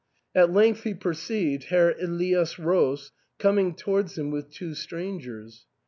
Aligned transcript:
At 0.33 0.51
length 0.51 0.81
he 0.81 0.95
perceived 0.95 1.65
Herr 1.65 1.91
Elias 2.01 2.57
Roos 2.57 3.11
coming 3.37 3.75
towards 3.75 4.17
him 4.17 4.31
with 4.31 4.49
two 4.49 4.73
strangers. 4.73 5.67